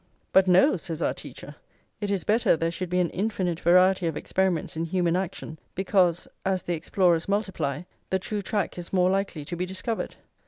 [0.33, 0.77] But no!
[0.77, 1.53] says our teacher:
[1.99, 6.27] "it is better there should be an infinite variety of experiments in human action, because,
[6.43, 10.15] as the explorers multiply, the true track is more likely to be discovered.